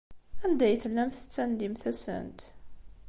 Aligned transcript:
Anda 0.45 0.63
ay 0.65 0.77
tellamt 0.83 1.17
tettandimt-asent? 1.19 2.39